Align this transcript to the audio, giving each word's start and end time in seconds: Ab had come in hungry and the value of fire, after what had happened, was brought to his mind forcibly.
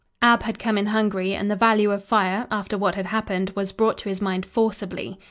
Ab 0.23 0.41
had 0.41 0.57
come 0.57 0.79
in 0.79 0.87
hungry 0.87 1.35
and 1.35 1.51
the 1.51 1.55
value 1.55 1.91
of 1.91 2.03
fire, 2.03 2.47
after 2.49 2.75
what 2.75 2.95
had 2.95 3.05
happened, 3.05 3.51
was 3.51 3.71
brought 3.71 3.99
to 3.99 4.09
his 4.09 4.19
mind 4.19 4.47
forcibly. 4.47 5.19